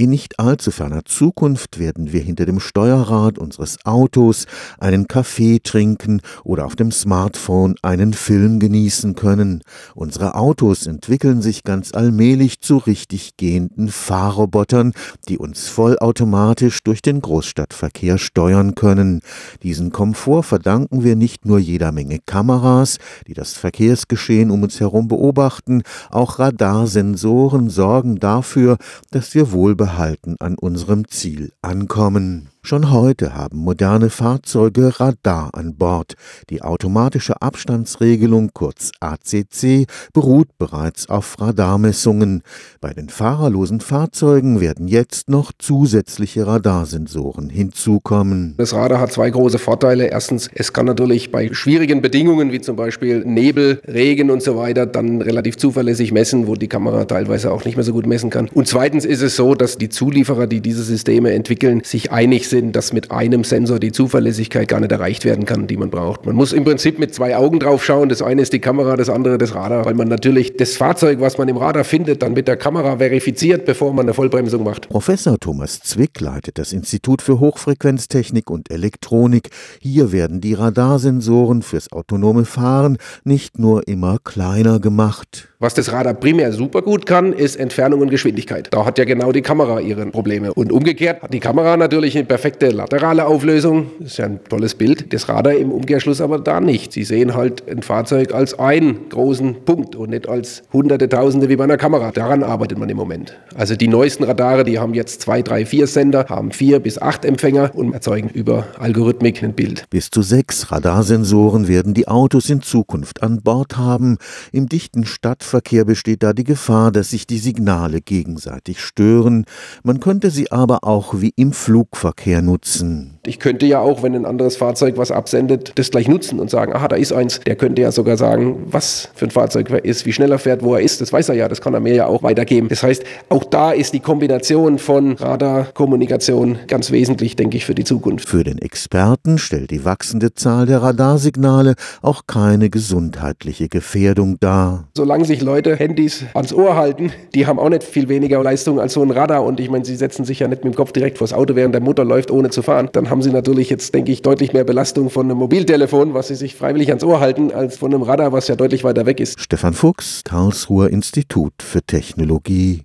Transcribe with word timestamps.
In 0.00 0.08
nicht 0.08 0.40
allzu 0.40 0.70
ferner 0.70 1.04
Zukunft 1.04 1.78
werden 1.78 2.10
wir 2.10 2.22
hinter 2.22 2.46
dem 2.46 2.58
Steuerrad 2.58 3.38
unseres 3.38 3.84
Autos 3.84 4.46
einen 4.78 5.08
Kaffee 5.08 5.58
trinken 5.62 6.22
oder 6.42 6.64
auf 6.64 6.74
dem 6.74 6.90
Smartphone 6.90 7.74
einen 7.82 8.14
Film 8.14 8.60
genießen 8.60 9.14
können. 9.14 9.62
Unsere 9.94 10.36
Autos 10.36 10.86
entwickeln 10.86 11.42
sich 11.42 11.64
ganz 11.64 11.92
allmählich 11.92 12.62
zu 12.62 12.78
richtig 12.78 13.36
gehenden 13.36 13.88
Fahrrobotern, 13.90 14.94
die 15.28 15.36
uns 15.36 15.68
vollautomatisch 15.68 16.82
durch 16.82 17.02
den 17.02 17.20
Großstadtverkehr 17.20 18.16
steuern 18.16 18.74
können. 18.74 19.20
Diesen 19.62 19.92
Komfort 19.92 20.44
verdanken 20.44 21.04
wir 21.04 21.14
nicht 21.14 21.44
nur 21.44 21.58
jeder 21.58 21.92
Menge 21.92 22.20
Kameras, 22.24 22.96
die 23.26 23.34
das 23.34 23.52
Verkehrsgeschehen 23.52 24.50
um 24.50 24.62
uns 24.62 24.80
herum 24.80 25.08
beobachten, 25.08 25.82
auch 26.10 26.38
Radarsensoren 26.38 27.68
sorgen 27.68 28.18
dafür, 28.18 28.78
dass 29.10 29.34
wir 29.34 29.52
wohlbehalten 29.52 29.89
Verhalten 29.90 30.36
an 30.38 30.54
unserem 30.54 31.08
Ziel 31.08 31.52
ankommen. 31.62 32.48
Schon 32.62 32.90
heute 32.92 33.34
haben 33.34 33.58
moderne 33.58 34.10
Fahrzeuge 34.10 35.00
Radar 35.00 35.54
an 35.54 35.76
Bord. 35.76 36.12
Die 36.50 36.60
automatische 36.60 37.40
Abstandsregelung, 37.40 38.50
kurz 38.52 38.92
ACC, 39.00 39.86
beruht 40.12 40.48
bereits 40.58 41.08
auf 41.08 41.40
Radarmessungen. 41.40 42.42
Bei 42.82 42.92
den 42.92 43.08
fahrerlosen 43.08 43.80
Fahrzeugen 43.80 44.60
werden 44.60 44.88
jetzt 44.88 45.30
noch 45.30 45.52
zusätzliche 45.58 46.46
Radarsensoren 46.46 47.48
hinzukommen. 47.48 48.54
Das 48.58 48.74
Radar 48.74 49.00
hat 49.00 49.10
zwei 49.10 49.30
große 49.30 49.58
Vorteile. 49.58 50.08
Erstens, 50.08 50.50
es 50.54 50.74
kann 50.74 50.84
natürlich 50.84 51.32
bei 51.32 51.48
schwierigen 51.52 52.02
Bedingungen 52.02 52.52
wie 52.52 52.60
zum 52.60 52.76
Beispiel 52.76 53.24
Nebel, 53.24 53.80
Regen 53.88 54.30
und 54.30 54.42
so 54.42 54.56
weiter 54.58 54.84
dann 54.84 55.22
relativ 55.22 55.56
zuverlässig 55.56 56.12
messen, 56.12 56.46
wo 56.46 56.54
die 56.56 56.68
Kamera 56.68 57.06
teilweise 57.06 57.52
auch 57.52 57.64
nicht 57.64 57.76
mehr 57.76 57.84
so 57.84 57.94
gut 57.94 58.06
messen 58.06 58.28
kann. 58.28 58.50
Und 58.52 58.68
zweitens 58.68 59.06
ist 59.06 59.22
es 59.22 59.34
so, 59.34 59.54
dass 59.54 59.78
die 59.78 59.88
Zulieferer, 59.88 60.46
die 60.46 60.60
diese 60.60 60.82
Systeme 60.82 61.32
entwickeln, 61.32 61.80
sich 61.84 62.12
einig 62.12 62.49
sind, 62.50 62.76
dass 62.76 62.92
mit 62.92 63.10
einem 63.10 63.44
Sensor 63.44 63.78
die 63.78 63.92
Zuverlässigkeit 63.92 64.68
gar 64.68 64.80
nicht 64.80 64.92
erreicht 64.92 65.24
werden 65.24 65.46
kann, 65.46 65.66
die 65.66 65.76
man 65.76 65.90
braucht. 65.90 66.26
Man 66.26 66.36
muss 66.36 66.52
im 66.52 66.64
Prinzip 66.64 66.98
mit 66.98 67.14
zwei 67.14 67.36
Augen 67.36 67.58
drauf 67.60 67.84
schauen. 67.84 68.08
Das 68.08 68.20
eine 68.20 68.42
ist 68.42 68.52
die 68.52 68.58
Kamera, 68.58 68.96
das 68.96 69.08
andere 69.08 69.38
das 69.38 69.54
Radar, 69.54 69.84
weil 69.84 69.94
man 69.94 70.08
natürlich 70.08 70.56
das 70.56 70.76
Fahrzeug, 70.76 71.20
was 71.20 71.38
man 71.38 71.48
im 71.48 71.56
Radar 71.56 71.84
findet, 71.84 72.22
dann 72.22 72.34
mit 72.34 72.48
der 72.48 72.56
Kamera 72.56 72.98
verifiziert, 72.98 73.64
bevor 73.64 73.92
man 73.92 74.06
eine 74.06 74.14
Vollbremsung 74.14 74.64
macht. 74.64 74.88
Professor 74.88 75.38
Thomas 75.38 75.80
Zwick 75.80 76.20
leitet 76.20 76.58
das 76.58 76.72
Institut 76.72 77.22
für 77.22 77.40
Hochfrequenztechnik 77.40 78.50
und 78.50 78.70
Elektronik. 78.70 79.50
Hier 79.80 80.12
werden 80.12 80.40
die 80.40 80.54
Radarsensoren 80.54 81.62
fürs 81.62 81.92
autonome 81.92 82.44
Fahren 82.44 82.98
nicht 83.24 83.58
nur 83.58 83.86
immer 83.88 84.18
kleiner 84.22 84.80
gemacht. 84.80 85.49
Was 85.62 85.74
das 85.74 85.92
Radar 85.92 86.14
primär 86.14 86.54
super 86.54 86.80
gut 86.80 87.04
kann, 87.04 87.34
ist 87.34 87.56
Entfernung 87.56 88.00
und 88.00 88.08
Geschwindigkeit. 88.08 88.68
Da 88.70 88.86
hat 88.86 88.96
ja 88.96 89.04
genau 89.04 89.30
die 89.30 89.42
Kamera 89.42 89.78
ihre 89.78 90.06
Probleme. 90.06 90.54
Und 90.54 90.72
umgekehrt 90.72 91.22
hat 91.22 91.34
die 91.34 91.40
Kamera 91.40 91.76
natürlich 91.76 92.16
eine 92.16 92.24
perfekte 92.24 92.70
laterale 92.70 93.26
Auflösung. 93.26 93.90
Ist 94.00 94.16
ja 94.16 94.24
ein 94.24 94.40
tolles 94.48 94.74
Bild. 94.74 95.12
Das 95.12 95.28
Radar 95.28 95.52
im 95.52 95.70
Umkehrschluss 95.70 96.22
aber 96.22 96.38
da 96.38 96.62
nicht. 96.62 96.94
Sie 96.94 97.04
sehen 97.04 97.34
halt 97.34 97.70
ein 97.70 97.82
Fahrzeug 97.82 98.32
als 98.32 98.58
einen 98.58 99.10
großen 99.10 99.66
Punkt 99.66 99.96
und 99.96 100.08
nicht 100.08 100.30
als 100.30 100.62
hunderte, 100.72 101.10
tausende 101.10 101.50
wie 101.50 101.56
bei 101.56 101.64
einer 101.64 101.76
Kamera. 101.76 102.10
Daran 102.10 102.42
arbeitet 102.42 102.78
man 102.78 102.88
im 102.88 102.96
Moment. 102.96 103.38
Also 103.54 103.76
die 103.76 103.88
neuesten 103.88 104.24
Radare, 104.24 104.64
die 104.64 104.78
haben 104.78 104.94
jetzt 104.94 105.20
zwei, 105.20 105.42
drei, 105.42 105.66
vier 105.66 105.86
Sender, 105.86 106.24
haben 106.30 106.52
vier 106.52 106.80
bis 106.80 106.96
acht 106.96 107.26
Empfänger 107.26 107.72
und 107.74 107.92
erzeugen 107.92 108.30
über 108.30 108.64
Algorithmik 108.78 109.42
ein 109.42 109.52
Bild. 109.52 109.84
Bis 109.90 110.08
zu 110.08 110.22
sechs 110.22 110.72
Radarsensoren 110.72 111.68
werden 111.68 111.92
die 111.92 112.08
Autos 112.08 112.48
in 112.48 112.62
Zukunft 112.62 113.22
an 113.22 113.42
Bord 113.42 113.76
haben. 113.76 114.16
Im 114.52 114.66
dichten 114.66 115.04
Stadt 115.04 115.49
Luftverkehr 115.50 115.84
besteht 115.84 116.22
da 116.22 116.32
die 116.32 116.44
Gefahr, 116.44 116.92
dass 116.92 117.10
sich 117.10 117.26
die 117.26 117.38
Signale 117.38 118.00
gegenseitig 118.00 118.80
stören. 118.80 119.46
Man 119.82 119.98
könnte 119.98 120.30
sie 120.30 120.52
aber 120.52 120.84
auch 120.84 121.14
wie 121.20 121.32
im 121.34 121.52
Flugverkehr 121.52 122.40
nutzen. 122.40 123.18
Ich 123.26 123.38
könnte 123.38 123.66
ja 123.66 123.80
auch, 123.80 124.02
wenn 124.02 124.14
ein 124.14 124.24
anderes 124.26 124.56
Fahrzeug 124.56 124.96
was 124.96 125.10
absendet, 125.10 125.72
das 125.74 125.90
gleich 125.90 126.08
nutzen 126.08 126.38
und 126.38 126.50
sagen, 126.50 126.72
aha, 126.72 126.88
da 126.88 126.96
ist 126.96 127.12
eins. 127.12 127.40
Der 127.40 127.56
könnte 127.56 127.82
ja 127.82 127.92
sogar 127.92 128.16
sagen, 128.16 128.62
was 128.66 129.10
für 129.14 129.26
ein 129.26 129.30
Fahrzeug 129.30 129.70
er 129.70 129.84
ist, 129.84 130.06
wie 130.06 130.12
schnell 130.12 130.30
er 130.30 130.38
fährt, 130.38 130.62
wo 130.62 130.74
er 130.74 130.80
ist. 130.80 131.00
Das 131.00 131.12
weiß 131.12 131.28
er 131.28 131.34
ja, 131.34 131.48
das 131.48 131.60
kann 131.60 131.74
er 131.74 131.80
mir 131.80 131.94
ja 131.94 132.06
auch 132.06 132.22
weitergeben. 132.22 132.68
Das 132.68 132.82
heißt, 132.82 133.02
auch 133.28 133.44
da 133.44 133.72
ist 133.72 133.92
die 133.92 134.00
Kombination 134.00 134.78
von 134.78 135.16
Radarkommunikation 135.16 136.60
ganz 136.66 136.92
wesentlich, 136.92 137.36
denke 137.36 137.56
ich, 137.56 137.66
für 137.66 137.74
die 137.74 137.84
Zukunft. 137.84 138.28
Für 138.28 138.44
den 138.44 138.58
Experten 138.58 139.36
stellt 139.36 139.70
die 139.70 139.84
wachsende 139.84 140.32
Zahl 140.32 140.66
der 140.66 140.80
Radarsignale 140.80 141.74
auch 142.02 142.22
keine 142.26 142.70
gesundheitliche 142.70 143.68
Gefährdung 143.68 144.38
dar. 144.40 144.88
Solange 144.96 145.24
sich 145.24 145.39
sich 145.40 145.46
Leute 145.46 145.76
Handys 145.76 146.24
ans 146.34 146.52
Ohr 146.52 146.76
halten, 146.76 147.12
die 147.34 147.46
haben 147.46 147.58
auch 147.58 147.68
nicht 147.68 147.82
viel 147.82 148.08
weniger 148.08 148.42
Leistung 148.42 148.80
als 148.80 148.92
so 148.92 149.02
ein 149.02 149.10
Radar. 149.10 149.44
Und 149.44 149.60
ich 149.60 149.70
meine, 149.70 149.84
sie 149.84 149.96
setzen 149.96 150.24
sich 150.24 150.40
ja 150.40 150.48
nicht 150.48 150.64
mit 150.64 150.74
dem 150.74 150.76
Kopf 150.76 150.92
direkt 150.92 151.18
vors 151.18 151.32
Auto, 151.32 151.56
während 151.56 151.74
der 151.74 151.82
Motor 151.82 152.04
läuft, 152.04 152.30
ohne 152.30 152.50
zu 152.50 152.62
fahren. 152.62 152.88
Dann 152.92 153.10
haben 153.10 153.22
sie 153.22 153.30
natürlich 153.30 153.70
jetzt, 153.70 153.94
denke 153.94 154.12
ich, 154.12 154.22
deutlich 154.22 154.52
mehr 154.52 154.64
Belastung 154.64 155.10
von 155.10 155.26
einem 155.26 155.38
Mobiltelefon, 155.38 156.14
was 156.14 156.28
sie 156.28 156.34
sich 156.34 156.54
freiwillig 156.54 156.88
ans 156.88 157.04
Ohr 157.04 157.20
halten, 157.20 157.52
als 157.52 157.78
von 157.78 157.92
einem 157.92 158.02
Radar, 158.02 158.32
was 158.32 158.48
ja 158.48 158.56
deutlich 158.56 158.84
weiter 158.84 159.06
weg 159.06 159.20
ist. 159.20 159.40
Stefan 159.40 159.72
Fuchs, 159.72 160.22
Karlsruher 160.24 160.90
Institut 160.90 161.54
für 161.62 161.82
Technologie. 161.82 162.78